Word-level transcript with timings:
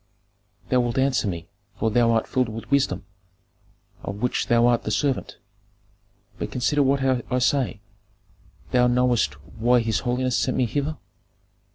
"Thou 0.69 0.79
wilt 0.79 0.97
answer 0.97 1.27
me, 1.27 1.47
for 1.77 1.91
thou 1.91 2.09
art 2.09 2.25
filled 2.27 2.49
with 2.49 2.71
wisdom, 2.71 3.05
of 4.01 4.15
which 4.15 4.47
thou 4.47 4.65
art 4.65 4.81
the 4.81 4.89
servant. 4.89 5.37
But 6.39 6.51
consider 6.51 6.81
what 6.81 7.03
I 7.03 7.37
say 7.37 7.81
Thou 8.71 8.87
knowest 8.87 9.35
why 9.43 9.79
his 9.81 9.99
holiness 9.99 10.35
sent 10.35 10.57
me 10.57 10.65
hither." 10.65 10.97